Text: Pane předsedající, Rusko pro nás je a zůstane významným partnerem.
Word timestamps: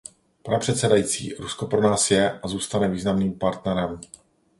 Pane 0.43 0.59
předsedající, 0.59 1.33
Rusko 1.33 1.67
pro 1.67 1.81
nás 1.81 2.11
je 2.11 2.39
a 2.39 2.47
zůstane 2.47 2.87
významným 2.89 3.33
partnerem. 3.39 3.99